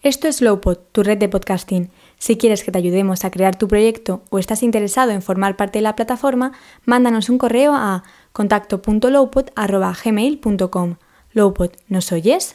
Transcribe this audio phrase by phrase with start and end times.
[0.00, 1.90] Esto es Lowpod, tu red de podcasting.
[2.18, 5.78] Si quieres que te ayudemos a crear tu proyecto o estás interesado en formar parte
[5.78, 6.52] de la plataforma,
[6.84, 10.94] mándanos un correo a contacto.lowpod.gmail.com.
[11.32, 12.54] Lowpod, ¿nos oyes?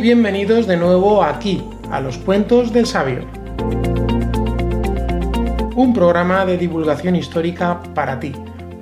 [0.00, 3.26] Bienvenidos de nuevo aquí, a los Cuentos del Sabio.
[5.76, 8.32] Un programa de divulgación histórica para ti,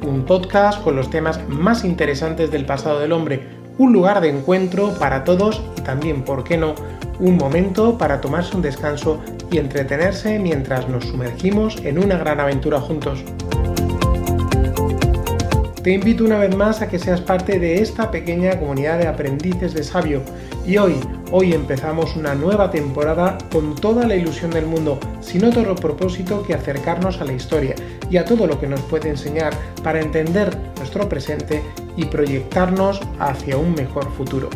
[0.06, 4.94] un podcast con los temas más interesantes del pasado del hombre, un lugar de encuentro
[4.94, 6.76] para todos y también, ¿por qué no?,
[7.18, 12.78] un momento para tomarse un descanso y entretenerse mientras nos sumergimos en una gran aventura
[12.78, 13.24] juntos.
[15.82, 19.74] Te invito una vez más a que seas parte de esta pequeña comunidad de aprendices
[19.74, 20.22] de sabio
[20.68, 25.74] y hoy, hoy empezamos una nueva temporada con toda la ilusión del mundo, sin otro
[25.74, 27.74] propósito que acercarnos a la historia
[28.10, 31.62] y a todo lo que nos puede enseñar para entender nuestro presente
[31.96, 34.50] y proyectarnos hacia un mejor futuro.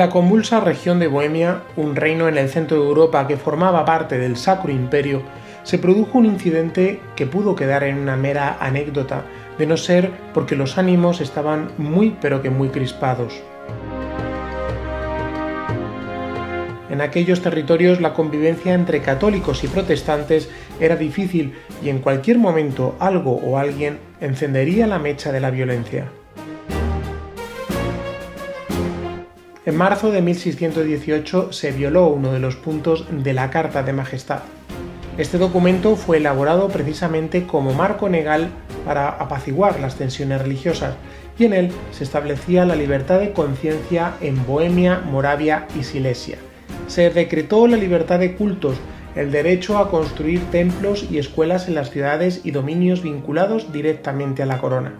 [0.00, 4.16] La convulsa región de Bohemia, un reino en el centro de Europa que formaba parte
[4.16, 5.20] del Sacro Imperio,
[5.62, 9.24] se produjo un incidente que pudo quedar en una mera anécdota,
[9.58, 13.42] de no ser porque los ánimos estaban muy pero que muy crispados.
[16.88, 20.48] En aquellos territorios la convivencia entre católicos y protestantes
[20.80, 26.10] era difícil y en cualquier momento algo o alguien encendería la mecha de la violencia.
[29.70, 34.40] En marzo de 1618 se violó uno de los puntos de la Carta de Majestad.
[35.16, 38.48] Este documento fue elaborado precisamente como marco legal
[38.84, 40.96] para apaciguar las tensiones religiosas
[41.38, 46.38] y en él se establecía la libertad de conciencia en Bohemia, Moravia y Silesia.
[46.88, 48.74] Se decretó la libertad de cultos,
[49.14, 54.46] el derecho a construir templos y escuelas en las ciudades y dominios vinculados directamente a
[54.46, 54.94] la corona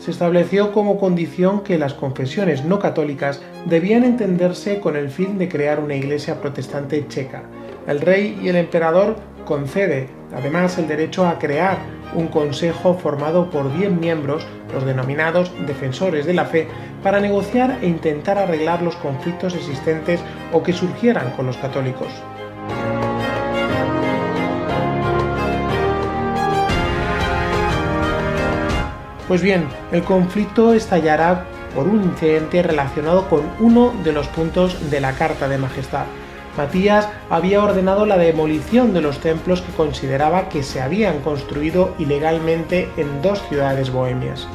[0.00, 5.48] se estableció como condición que las confesiones no católicas debían entenderse con el fin de
[5.48, 7.42] crear una iglesia protestante checa.
[7.86, 11.78] El rey y el emperador concede además el derecho a crear
[12.14, 16.66] un consejo formado por 10 miembros, los denominados defensores de la fe,
[17.02, 20.20] para negociar e intentar arreglar los conflictos existentes
[20.52, 22.08] o que surgieran con los católicos.
[29.30, 35.00] Pues bien, el conflicto estallará por un incidente relacionado con uno de los puntos de
[35.00, 36.06] la Carta de Majestad.
[36.56, 42.88] Matías había ordenado la demolición de los templos que consideraba que se habían construido ilegalmente
[42.96, 44.48] en dos ciudades bohemias.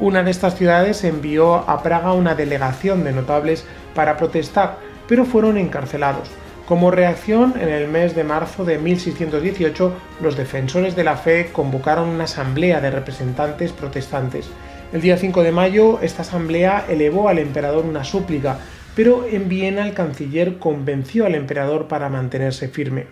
[0.00, 3.64] Una de estas ciudades envió a Praga una delegación de notables
[3.94, 6.28] para protestar, pero fueron encarcelados.
[6.66, 12.08] Como reacción, en el mes de marzo de 1618, los defensores de la fe convocaron
[12.08, 14.50] una asamblea de representantes protestantes.
[14.92, 18.58] El día 5 de mayo, esta asamblea elevó al emperador una súplica,
[18.96, 23.06] pero en Viena el canciller convenció al emperador para mantenerse firme.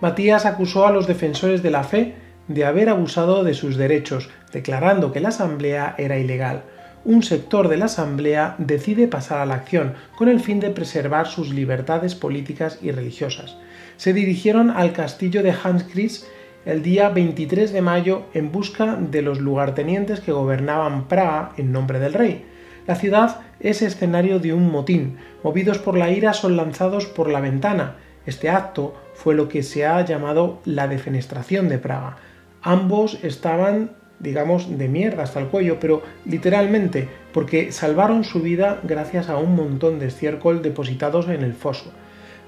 [0.00, 2.14] Matías acusó a los defensores de la fe
[2.46, 6.62] de haber abusado de sus derechos, declarando que la asamblea era ilegal
[7.04, 11.26] un sector de la Asamblea decide pasar a la acción con el fin de preservar
[11.26, 13.56] sus libertades políticas y religiosas.
[13.96, 16.26] Se dirigieron al castillo de Hans Chris
[16.64, 21.98] el día 23 de mayo en busca de los lugartenientes que gobernaban Praga en nombre
[21.98, 22.44] del rey.
[22.86, 25.18] La ciudad es escenario de un motín.
[25.42, 27.96] Movidos por la ira son lanzados por la ventana.
[28.26, 32.16] Este acto fue lo que se ha llamado la defenestración de Praga.
[32.60, 39.28] Ambos estaban, digamos, de mierda hasta el cuello, pero literalmente, porque salvaron su vida gracias
[39.28, 41.92] a un montón de estiércol depositados en el foso.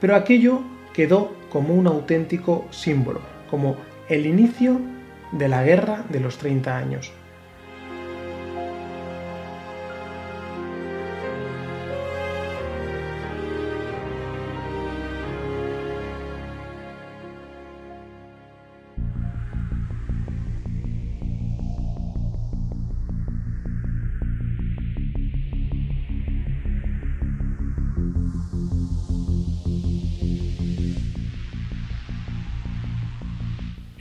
[0.01, 0.61] Pero aquello
[0.93, 3.77] quedó como un auténtico símbolo, como
[4.09, 4.81] el inicio
[5.33, 7.13] de la guerra de los 30 años.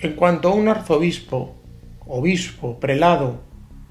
[0.03, 1.55] En cuanto un arzobispo,
[2.05, 3.39] obispo, prelado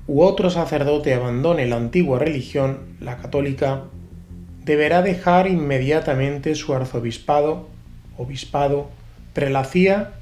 [0.06, 3.84] u otro sacerdote abandone la antigua religión, la católica,
[4.62, 7.66] deberá dejar inmediatamente su arzobispado,
[8.18, 8.90] obispado,
[9.32, 10.12] prelacía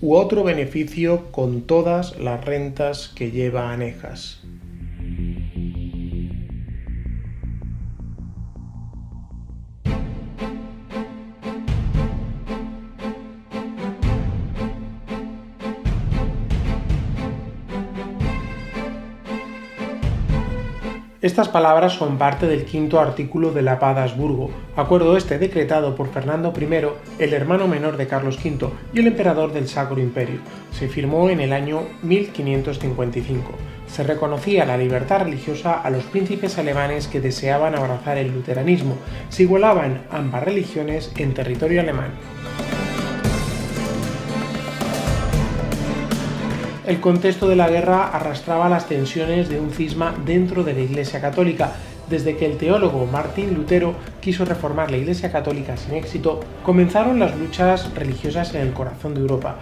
[0.00, 4.42] u otro beneficio con todas las rentas que lleva anejas.
[21.28, 26.54] Estas palabras son parte del quinto artículo de la Habsburgo, acuerdo este decretado por Fernando
[26.58, 30.38] I, el hermano menor de Carlos V y el emperador del Sacro Imperio.
[30.70, 33.42] Se firmó en el año 1555.
[33.88, 38.96] Se reconocía la libertad religiosa a los príncipes alemanes que deseaban abrazar el luteranismo.
[39.28, 42.12] Se igualaban ambas religiones en territorio alemán.
[46.88, 51.20] El contexto de la guerra arrastraba las tensiones de un cisma dentro de la Iglesia
[51.20, 51.74] Católica.
[52.08, 57.36] Desde que el teólogo Martín Lutero quiso reformar la Iglesia Católica sin éxito, comenzaron las
[57.36, 59.58] luchas religiosas en el corazón de Europa.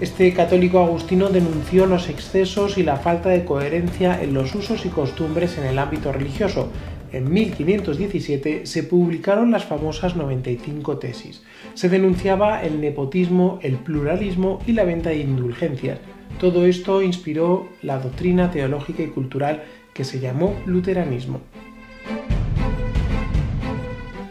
[0.00, 4.88] Este católico agustino denunció los excesos y la falta de coherencia en los usos y
[4.88, 6.70] costumbres en el ámbito religioso.
[7.12, 11.42] En 1517 se publicaron las famosas 95 tesis.
[11.74, 15.98] Se denunciaba el nepotismo, el pluralismo y la venta de indulgencias.
[16.38, 21.40] Todo esto inspiró la doctrina teológica y cultural que se llamó luteranismo.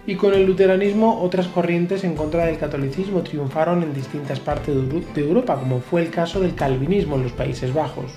[0.05, 5.21] Y con el luteranismo otras corrientes en contra del catolicismo triunfaron en distintas partes de
[5.21, 8.11] Europa, como fue el caso del calvinismo en los Países Bajos.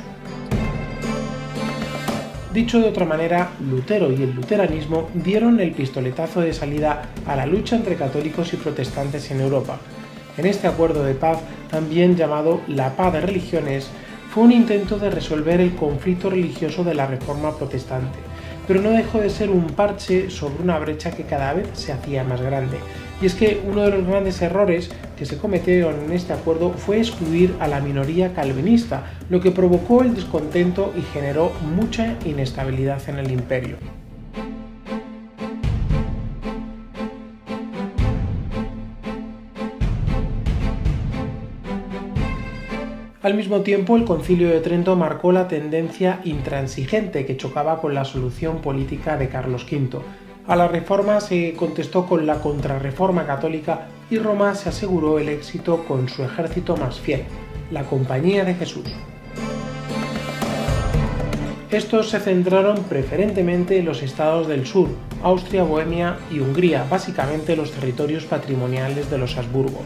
[2.52, 7.46] Dicho de otra manera, Lutero y el luteranismo dieron el pistoletazo de salida a la
[7.46, 9.78] lucha entre católicos y protestantes en Europa,
[10.36, 11.38] en este acuerdo de paz,
[11.70, 13.88] también llamado la paz de religiones,
[14.30, 18.18] fue un intento de resolver el conflicto religioso de la Reforma protestante,
[18.68, 22.22] pero no dejó de ser un parche sobre una brecha que cada vez se hacía
[22.22, 22.76] más grande.
[23.22, 26.98] Y es que uno de los grandes errores que se cometieron en este acuerdo fue
[26.98, 33.18] excluir a la minoría calvinista, lo que provocó el descontento y generó mucha inestabilidad en
[33.18, 33.78] el imperio.
[43.26, 48.04] Al mismo tiempo, el Concilio de Trento marcó la tendencia intransigente que chocaba con la
[48.04, 49.98] solución política de Carlos V.
[50.46, 55.84] A la reforma se contestó con la contrarreforma católica y Roma se aseguró el éxito
[55.88, 57.24] con su ejército más fiel,
[57.72, 58.94] la Compañía de Jesús.
[61.72, 64.88] Estos se centraron preferentemente en los estados del sur,
[65.24, 69.80] Austria, Bohemia y Hungría, básicamente los territorios patrimoniales de los Habsburgo.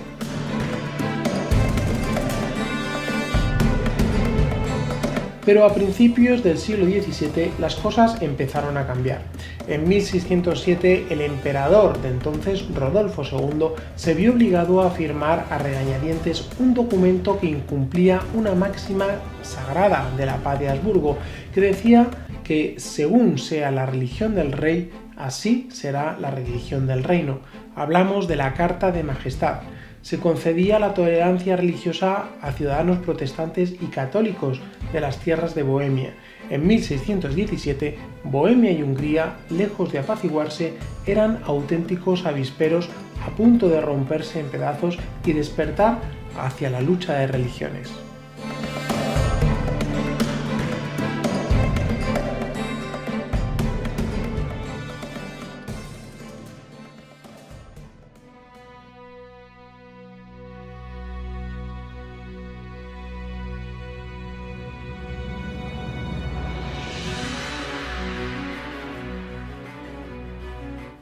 [5.44, 9.22] Pero a principios del siglo XVII las cosas empezaron a cambiar.
[9.68, 16.48] En 1607 el emperador de entonces, Rodolfo II, se vio obligado a firmar a regañadientes
[16.58, 19.06] un documento que incumplía una máxima
[19.42, 21.18] sagrada de la paz de Habsburgo,
[21.54, 22.08] que decía
[22.44, 27.40] que según sea la religión del rey, así será la religión del reino.
[27.76, 29.60] Hablamos de la Carta de Majestad
[30.02, 34.60] se concedía la tolerancia religiosa a ciudadanos protestantes y católicos
[34.92, 36.14] de las tierras de Bohemia.
[36.48, 40.74] En 1617, Bohemia y Hungría, lejos de apaciguarse,
[41.06, 42.88] eran auténticos avisperos
[43.24, 45.98] a punto de romperse en pedazos y despertar
[46.38, 47.90] hacia la lucha de religiones.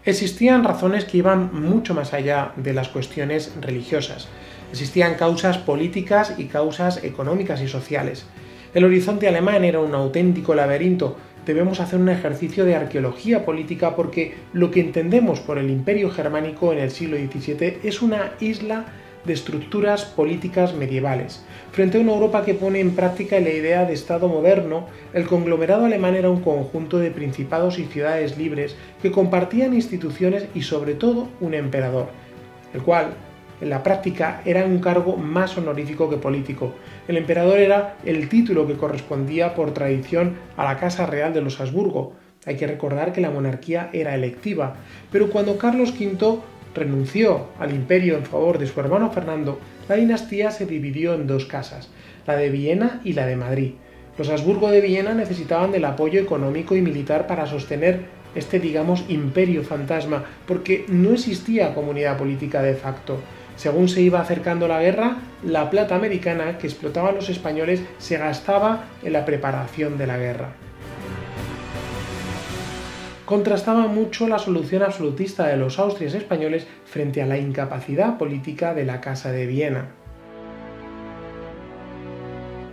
[0.08, 4.26] Existían razones que iban mucho más allá de las cuestiones religiosas.
[4.70, 8.24] Existían causas políticas y causas económicas y sociales.
[8.72, 11.18] El horizonte alemán era un auténtico laberinto.
[11.44, 16.72] Debemos hacer un ejercicio de arqueología política porque lo que entendemos por el imperio germánico
[16.72, 18.86] en el siglo XVII es una isla
[19.24, 21.44] de estructuras políticas medievales.
[21.72, 25.84] Frente a una Europa que pone en práctica la idea de Estado moderno, el conglomerado
[25.84, 31.28] alemán era un conjunto de principados y ciudades libres que compartían instituciones y sobre todo
[31.40, 32.08] un emperador,
[32.74, 33.12] el cual,
[33.60, 36.74] en la práctica, era un cargo más honorífico que político.
[37.06, 41.60] El emperador era el título que correspondía por tradición a la Casa Real de los
[41.60, 42.12] Habsburgo.
[42.46, 44.76] Hay que recordar que la monarquía era electiva,
[45.10, 46.38] pero cuando Carlos V
[46.74, 49.58] renunció al imperio en favor de su hermano Fernando,
[49.88, 51.88] la dinastía se dividió en dos casas,
[52.26, 53.72] la de Viena y la de Madrid.
[54.18, 58.00] Los Habsburgo de Viena necesitaban del apoyo económico y militar para sostener
[58.34, 63.18] este, digamos, imperio fantasma, porque no existía comunidad política de facto.
[63.56, 68.84] Según se iba acercando la guerra, la plata americana que explotaban los españoles se gastaba
[69.02, 70.67] en la preparación de la guerra
[73.28, 78.86] contrastaba mucho la solución absolutista de los austrias españoles frente a la incapacidad política de
[78.86, 79.90] la Casa de Viena.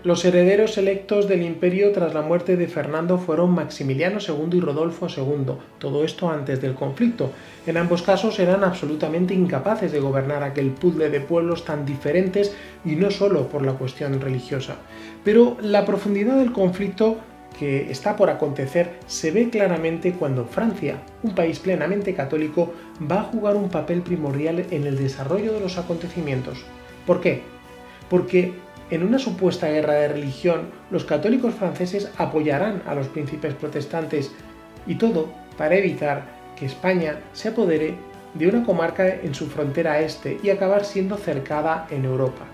[0.05, 5.07] Los herederos electos del imperio tras la muerte de Fernando fueron Maximiliano II y Rodolfo
[5.09, 7.31] II, todo esto antes del conflicto.
[7.67, 12.95] En ambos casos eran absolutamente incapaces de gobernar aquel puzzle de pueblos tan diferentes y
[12.95, 14.77] no solo por la cuestión religiosa.
[15.25, 17.17] Pero la profundidad del conflicto
[17.57, 22.73] que está por acontecer se ve claramente cuando Francia, un país plenamente católico,
[23.09, 26.65] va a jugar un papel primordial en el desarrollo de los acontecimientos.
[27.05, 27.43] ¿Por qué?
[28.09, 28.53] Porque
[28.91, 34.31] en una supuesta guerra de religión, los católicos franceses apoyarán a los príncipes protestantes
[34.85, 37.95] y todo para evitar que España se apodere
[38.35, 42.45] de una comarca en su frontera este y acabar siendo cercada en Europa.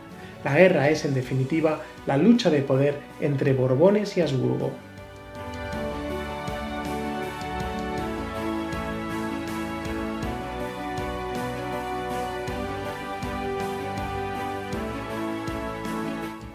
[0.44, 4.72] La guerra es, en definitiva, la lucha de poder entre Borbones y Habsburgo.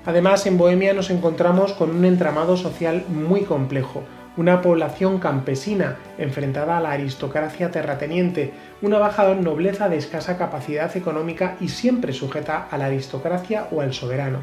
[0.07, 4.05] Además, en Bohemia nos encontramos con un entramado social muy complejo,
[4.37, 11.57] una población campesina enfrentada a la aristocracia terrateniente, una baja nobleza de escasa capacidad económica
[11.61, 14.39] y siempre sujeta a la aristocracia o al soberano.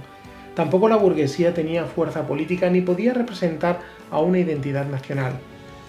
[0.53, 3.79] Tampoco la burguesía tenía fuerza política ni podía representar
[4.12, 5.32] a una identidad nacional.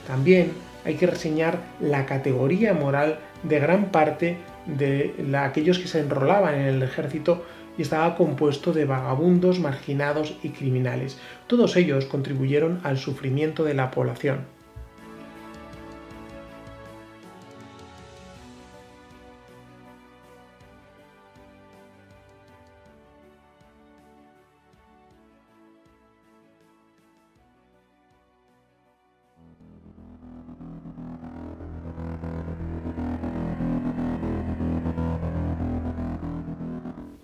[0.07, 0.52] También
[0.85, 6.66] hay que reseñar la categoría moral de gran parte de aquellos que se enrolaban en
[6.66, 7.43] el ejército
[7.76, 11.19] y estaba compuesto de vagabundos, marginados y criminales.
[11.47, 14.53] Todos ellos contribuyeron al sufrimiento de la población.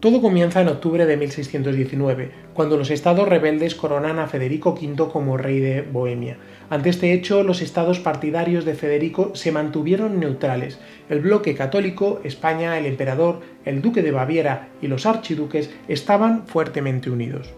[0.01, 5.37] Todo comienza en octubre de 1619, cuando los estados rebeldes coronan a Federico V como
[5.37, 6.39] rey de Bohemia.
[6.71, 10.79] Ante este hecho, los estados partidarios de Federico se mantuvieron neutrales.
[11.11, 17.11] El bloque católico, España, el emperador, el duque de Baviera y los archiduques estaban fuertemente
[17.11, 17.53] unidos.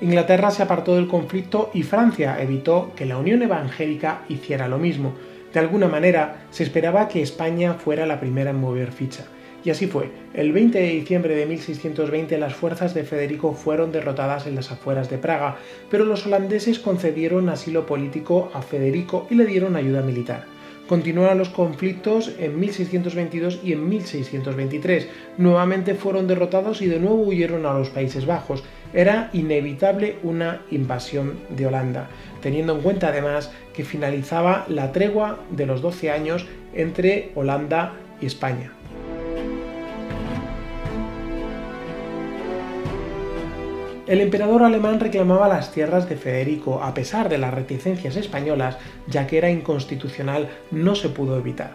[0.00, 5.14] Inglaterra se apartó del conflicto y Francia evitó que la Unión Evangélica hiciera lo mismo.
[5.54, 9.24] De alguna manera, se esperaba que España fuera la primera en mover ficha.
[9.64, 10.10] Y así fue.
[10.34, 15.08] El 20 de diciembre de 1620 las fuerzas de Federico fueron derrotadas en las afueras
[15.08, 15.56] de Praga,
[15.90, 20.53] pero los holandeses concedieron asilo político a Federico y le dieron ayuda militar.
[20.88, 25.08] Continuaron los conflictos en 1622 y en 1623.
[25.38, 28.62] Nuevamente fueron derrotados y de nuevo huyeron a los Países Bajos.
[28.92, 32.08] Era inevitable una invasión de Holanda,
[32.42, 38.26] teniendo en cuenta además que finalizaba la tregua de los 12 años entre Holanda y
[38.26, 38.72] España.
[44.06, 49.26] El emperador alemán reclamaba las tierras de Federico a pesar de las reticencias españolas, ya
[49.26, 51.72] que era inconstitucional, no se pudo evitar.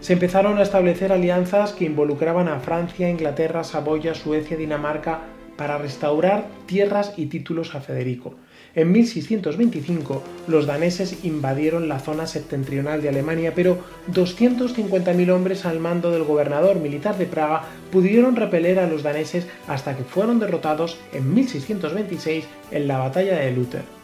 [0.00, 5.22] Se empezaron a establecer alianzas que involucraban a Francia, Inglaterra, Saboya, Suecia, Dinamarca,
[5.56, 8.36] para restaurar tierras y títulos a Federico.
[8.74, 13.78] En 1625 los daneses invadieron la zona septentrional de Alemania, pero
[14.12, 19.96] 250.000 hombres al mando del gobernador militar de Praga pudieron repeler a los daneses hasta
[19.96, 24.01] que fueron derrotados en 1626 en la batalla de Luther.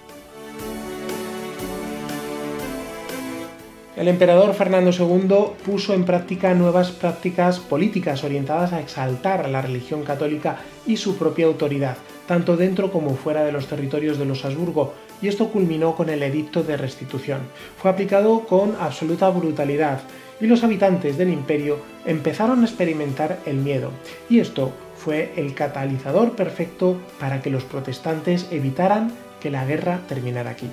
[3.99, 10.05] El emperador Fernando II puso en práctica nuevas prácticas políticas orientadas a exaltar la religión
[10.05, 11.97] católica y su propia autoridad,
[12.29, 16.23] tanto dentro como fuera de los territorios de los Habsburgo, y esto culminó con el
[16.23, 17.41] Edicto de Restitución.
[17.77, 19.99] Fue aplicado con absoluta brutalidad
[20.41, 23.91] y los habitantes del imperio empezaron a experimentar el miedo,
[24.31, 30.51] y esto fue el catalizador perfecto para que los protestantes evitaran que la guerra terminara
[30.51, 30.71] aquí.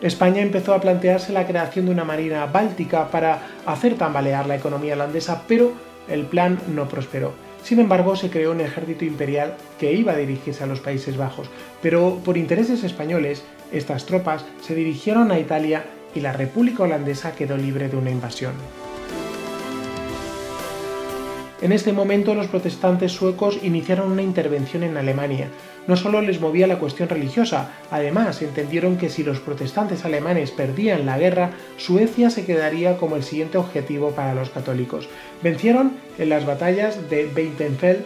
[0.00, 4.94] España empezó a plantearse la creación de una marina báltica para hacer tambalear la economía
[4.94, 5.72] holandesa, pero
[6.08, 7.32] el plan no prosperó.
[7.64, 11.50] Sin embargo, se creó un ejército imperial que iba a dirigirse a los Países Bajos,
[11.82, 17.56] pero por intereses españoles, estas tropas se dirigieron a Italia y la República Holandesa quedó
[17.56, 18.52] libre de una invasión.
[21.60, 25.48] En este momento los protestantes suecos iniciaron una intervención en Alemania.
[25.88, 31.06] No solo les movía la cuestión religiosa, además entendieron que si los protestantes alemanes perdían
[31.06, 35.08] la guerra, Suecia se quedaría como el siguiente objetivo para los católicos.
[35.42, 38.04] Vencieron en las batallas de Beintenfeld,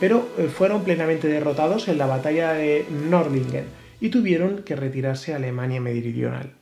[0.00, 3.66] pero eh, fueron plenamente derrotados en la batalla de Nordlingen
[4.00, 6.52] y tuvieron que retirarse a Alemania meridional.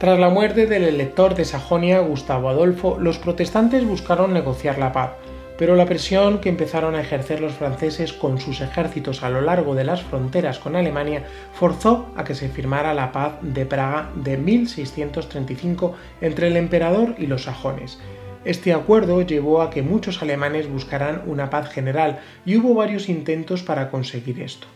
[0.00, 5.10] Tras la muerte del elector de Sajonia, Gustavo Adolfo, los protestantes buscaron negociar la paz,
[5.58, 9.74] pero la presión que empezaron a ejercer los franceses con sus ejércitos a lo largo
[9.74, 14.38] de las fronteras con Alemania forzó a que se firmara la paz de Praga de
[14.38, 17.98] 1635 entre el emperador y los sajones.
[18.46, 23.62] Este acuerdo llevó a que muchos alemanes buscaran una paz general y hubo varios intentos
[23.62, 24.66] para conseguir esto.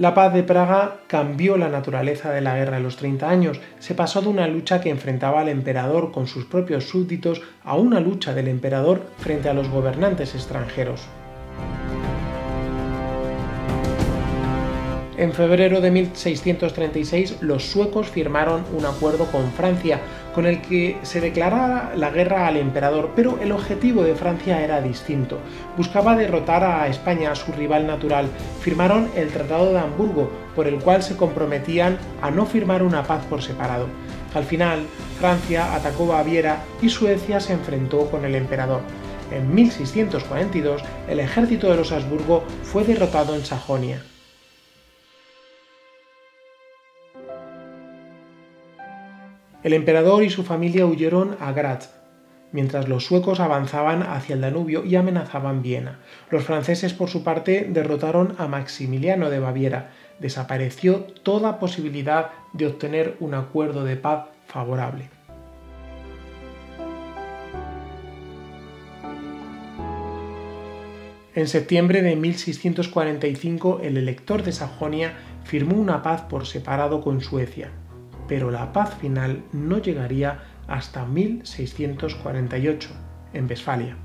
[0.00, 3.94] La paz de Praga cambió la naturaleza de la guerra de los 30 años, se
[3.94, 8.32] pasó de una lucha que enfrentaba al emperador con sus propios súbditos a una lucha
[8.32, 11.02] del emperador frente a los gobernantes extranjeros.
[15.20, 20.00] En febrero de 1636 los suecos firmaron un acuerdo con Francia
[20.34, 24.80] con el que se declarara la guerra al emperador, pero el objetivo de Francia era
[24.80, 25.36] distinto.
[25.76, 28.30] Buscaba derrotar a España, su rival natural.
[28.62, 33.22] Firmaron el Tratado de Hamburgo, por el cual se comprometían a no firmar una paz
[33.26, 33.88] por separado.
[34.32, 34.86] Al final,
[35.18, 38.80] Francia atacó Baviera y Suecia se enfrentó con el emperador.
[39.30, 44.00] En 1642, el ejército de los Habsburgo fue derrotado en Sajonia.
[49.62, 51.90] El emperador y su familia huyeron a Graz,
[52.50, 55.98] mientras los suecos avanzaban hacia el Danubio y amenazaban Viena.
[56.30, 59.90] Los franceses, por su parte, derrotaron a Maximiliano de Baviera.
[60.18, 65.10] Desapareció toda posibilidad de obtener un acuerdo de paz favorable.
[71.34, 75.12] En septiembre de 1645, el elector de Sajonia
[75.44, 77.70] firmó una paz por separado con Suecia
[78.30, 80.38] pero la paz final no llegaría
[80.68, 82.88] hasta 1648,
[83.32, 83.96] en Westfalia.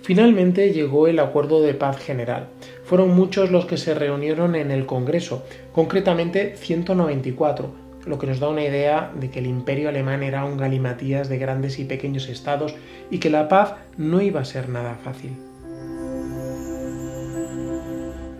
[0.00, 2.48] Finalmente llegó el acuerdo de paz general.
[2.84, 7.70] Fueron muchos los que se reunieron en el Congreso, concretamente 194,
[8.06, 11.38] lo que nos da una idea de que el imperio alemán era un galimatías de
[11.38, 12.74] grandes y pequeños estados
[13.10, 15.32] y que la paz no iba a ser nada fácil.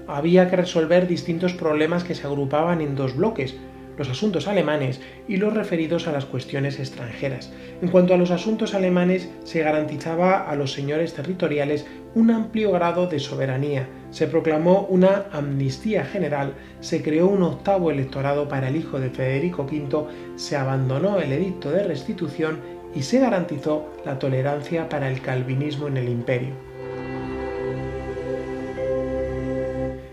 [0.08, 3.56] Había que resolver distintos problemas que se agrupaban en dos bloques,
[3.96, 7.52] los asuntos alemanes y los referidos a las cuestiones extranjeras.
[7.80, 13.06] En cuanto a los asuntos alemanes, se garantizaba a los señores territoriales un amplio grado
[13.06, 19.00] de soberanía, se proclamó una amnistía general, se creó un octavo electorado para el hijo
[19.00, 22.60] de Federico V, se abandonó el edicto de restitución
[22.94, 26.71] y se garantizó la tolerancia para el calvinismo en el imperio.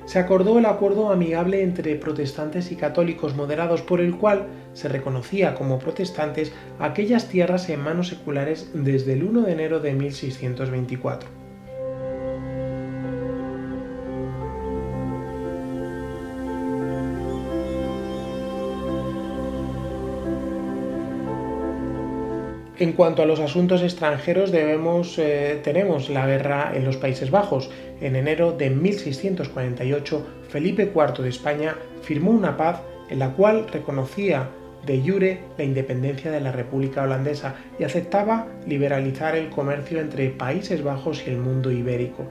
[0.09, 5.53] Se acordó el acuerdo amigable entre protestantes y católicos moderados por el cual se reconocía
[5.53, 11.38] como protestantes aquellas tierras en manos seculares desde el 1 de enero de 1624.
[22.79, 27.69] En cuanto a los asuntos extranjeros, debemos, eh, tenemos la guerra en los Países Bajos.
[27.99, 34.47] En enero de 1648, Felipe IV de España firmó una paz en la cual reconocía
[34.85, 40.81] de jure la independencia de la República Holandesa y aceptaba liberalizar el comercio entre Países
[40.81, 42.27] Bajos y el mundo ibérico.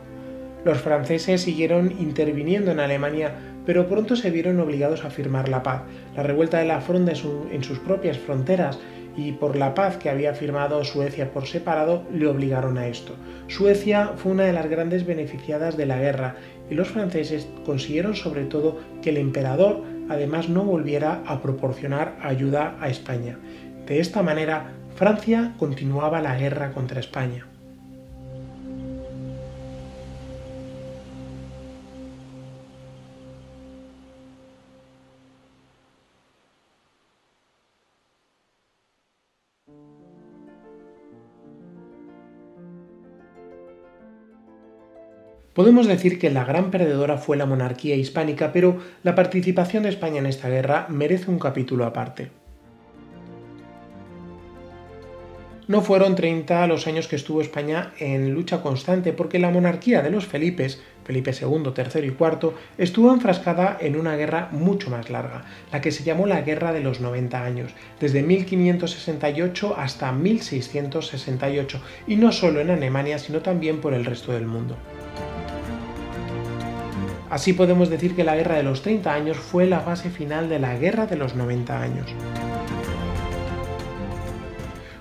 [0.65, 3.35] Los franceses siguieron interviniendo en Alemania,
[3.67, 5.83] pero pronto se vieron obligados a firmar la paz.
[6.17, 8.79] La revuelta de la Fronda en sus propias fronteras
[9.19, 13.17] y por la paz que había firmado Suecia por separado le obligaron a esto.
[13.49, 16.37] Suecia fue una de las grandes beneficiadas de la guerra
[16.71, 22.77] y los franceses consiguieron sobre todo que el emperador además no volviera a proporcionar ayuda
[22.81, 23.41] a España.
[23.87, 27.45] De esta manera, Francia continuaba la guerra contra España.
[45.59, 50.21] Podemos decir que la gran perdedora fue la monarquía hispánica, pero la participación de España
[50.21, 52.31] en esta guerra merece un capítulo aparte.
[55.67, 60.11] No fueron 30 los años que estuvo España en lucha constante, porque la monarquía de
[60.11, 65.45] los Felipes, Felipe II, III y IV, estuvo enfrascada en una guerra mucho más larga,
[65.73, 72.15] la que se llamó la Guerra de los 90 años, desde 1568 hasta 1668, y
[72.15, 74.77] no solo en Alemania, sino también por el resto del mundo.
[77.31, 80.59] Así podemos decir que la Guerra de los 30 años fue la fase final de
[80.59, 82.07] la Guerra de los 90 años.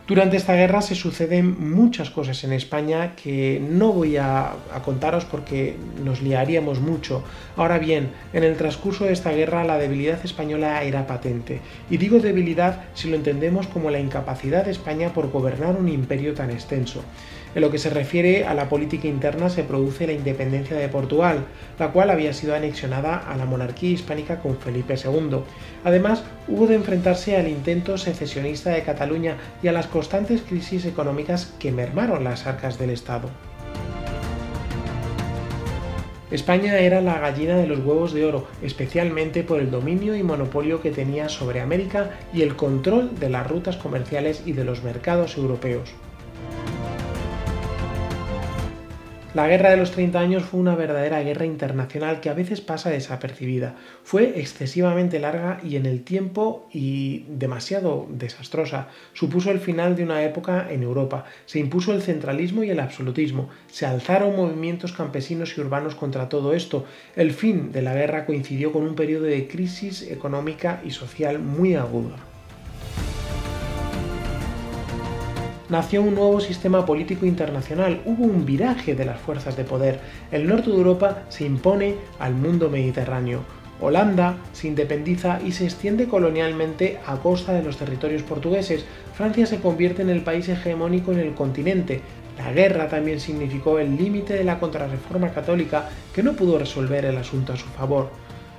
[0.07, 4.53] Durante esta guerra se suceden muchas cosas en España que no voy a,
[4.85, 7.25] contaros porque nos liaríamos mucho.
[7.57, 11.59] Ahora bien, en el transcurso de esta guerra la debilidad española era patente.
[11.89, 16.33] Y digo debilidad si lo entendemos como la incapacidad de España por gobernar un imperio
[16.33, 17.03] tan extenso.
[17.55, 21.45] En lo que se refiere a la política interna se produce la independencia de Portugal,
[21.79, 25.39] la cual había sido anexionada a la monarquía hispánica con Felipe II.
[25.83, 31.53] Además, hubo de enfrentarse al intento secesionista de Cataluña y a las constantes crisis económicas
[31.60, 33.29] que mermaron las arcas del Estado.
[36.29, 40.81] España era la gallina de los huevos de oro, especialmente por el dominio y monopolio
[40.81, 45.38] que tenía sobre América y el control de las rutas comerciales y de los mercados
[45.38, 45.93] europeos.
[49.33, 52.89] La Guerra de los 30 años fue una verdadera guerra internacional que a veces pasa
[52.89, 53.75] desapercibida.
[54.03, 58.87] Fue excesivamente larga y en el tiempo y demasiado desastrosa.
[59.11, 61.25] Supuso el final de una época en Europa.
[61.45, 63.49] Se impuso el centralismo y el absolutismo.
[63.67, 66.85] Se alzaron movimientos campesinos y urbanos contra todo esto.
[67.15, 71.75] El fin de la guerra coincidió con un periodo de crisis económica y social muy
[71.75, 72.26] aguda.
[75.69, 79.99] Nació un nuevo sistema político internacional, hubo un viraje de las fuerzas de poder.
[80.32, 83.41] El norte de Europa se impone al mundo mediterráneo.
[83.80, 88.86] Holanda se independiza y se extiende colonialmente a costa de los territorios portugueses.
[89.13, 92.01] Francia se convierte en el país hegemónico en el continente.
[92.38, 97.17] La guerra también significó el límite de la contrarreforma católica que no pudo resolver el
[97.17, 98.10] asunto a su favor.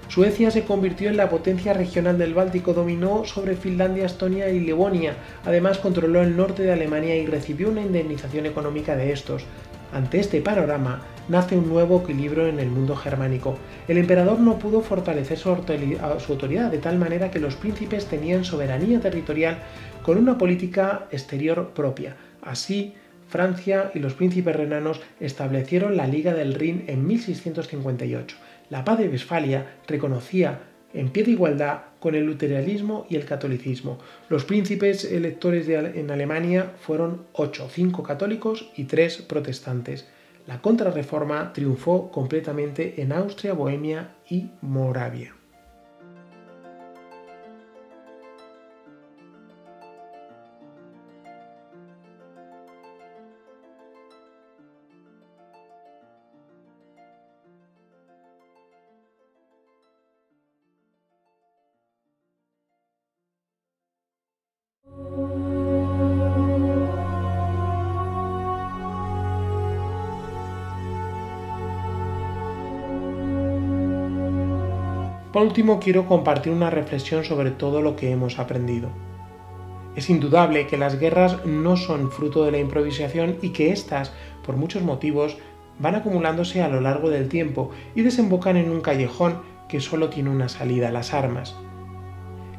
[0.09, 5.15] Suecia se convirtió en la potencia regional del Báltico, dominó sobre Finlandia, Estonia y Letonia,
[5.45, 9.45] además controló el norte de Alemania y recibió una indemnización económica de estos.
[9.93, 13.59] Ante este panorama, nace un nuevo equilibrio en el mundo germánico.
[13.87, 19.01] El emperador no pudo fortalecer su autoridad de tal manera que los príncipes tenían soberanía
[19.01, 19.59] territorial
[20.03, 22.17] con una política exterior propia.
[22.41, 22.95] Así,
[23.29, 28.37] Francia y los príncipes renanos establecieron la Liga del Rin en 1658
[28.71, 30.61] la paz de Westfalia reconocía
[30.93, 33.99] en pie de igualdad con el luteranismo y el catolicismo.
[34.29, 40.09] Los príncipes electores en Alemania fueron ocho, cinco católicos y tres protestantes.
[40.47, 45.38] La contrarreforma triunfó completamente en Austria, Bohemia y Moravia.
[75.39, 78.89] Por último, quiero compartir una reflexión sobre todo lo que hemos aprendido.
[79.95, 84.11] Es indudable que las guerras no son fruto de la improvisación y que éstas,
[84.45, 85.37] por muchos motivos,
[85.79, 90.31] van acumulándose a lo largo del tiempo y desembocan en un callejón que solo tiene
[90.31, 91.55] una salida, las armas.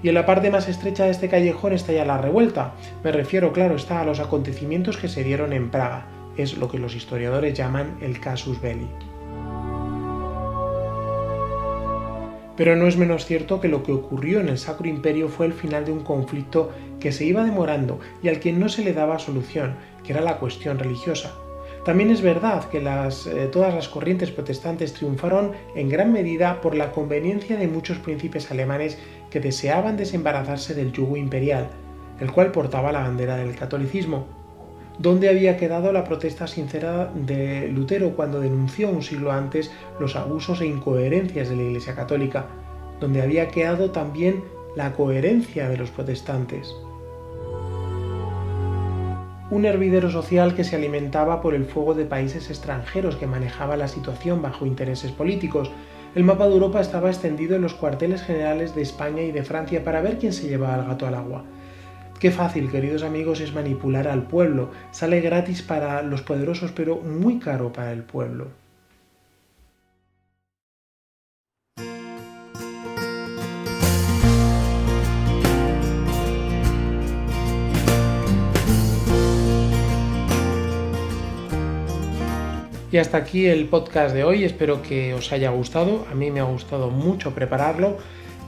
[0.01, 2.75] Y en la parte más estrecha de este callejón está ya la revuelta.
[3.03, 6.05] Me refiero, claro, está a los acontecimientos que se dieron en Praga.
[6.37, 8.87] Es lo que los historiadores llaman el casus belli.
[12.59, 15.53] Pero no es menos cierto que lo que ocurrió en el Sacro Imperio fue el
[15.53, 19.17] final de un conflicto que se iba demorando y al que no se le daba
[19.17, 21.33] solución, que era la cuestión religiosa.
[21.85, 26.91] También es verdad que eh, todas las corrientes protestantes triunfaron en gran medida por la
[26.91, 28.97] conveniencia de muchos príncipes alemanes
[29.29, 31.69] que deseaban desembarazarse del yugo imperial,
[32.19, 34.38] el cual portaba la bandera del catolicismo.
[34.99, 40.59] ¿Dónde había quedado la protesta sincera de Lutero cuando denunció un siglo antes los abusos
[40.59, 42.47] e incoherencias de la Iglesia Católica?
[42.99, 44.43] ¿Dónde había quedado también
[44.75, 46.75] la coherencia de los protestantes?
[49.51, 53.87] un hervidero social que se alimentaba por el fuego de países extranjeros que manejaba la
[53.87, 55.71] situación bajo intereses políticos.
[56.13, 59.83] El mapa de Europa estaba extendido en los cuarteles generales de España y de Francia
[59.83, 61.45] para ver quién se llevaba al gato al agua.
[62.19, 64.71] Qué fácil, queridos amigos, es manipular al pueblo.
[64.91, 68.47] Sale gratis para los poderosos, pero muy caro para el pueblo.
[82.91, 86.41] Y hasta aquí el podcast de hoy, espero que os haya gustado, a mí me
[86.41, 87.97] ha gustado mucho prepararlo.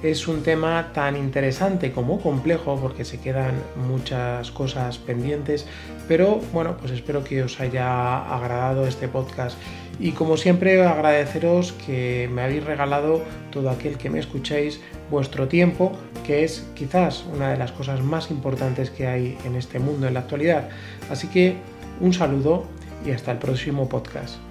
[0.03, 3.53] Es un tema tan interesante como complejo porque se quedan
[3.87, 5.67] muchas cosas pendientes,
[6.07, 9.55] pero bueno, pues espero que os haya agradado este podcast.
[9.99, 15.91] Y como siempre agradeceros que me habéis regalado todo aquel que me escuchéis vuestro tiempo,
[16.25, 20.15] que es quizás una de las cosas más importantes que hay en este mundo en
[20.15, 20.69] la actualidad.
[21.11, 21.57] Así que
[21.99, 22.65] un saludo
[23.05, 24.50] y hasta el próximo podcast.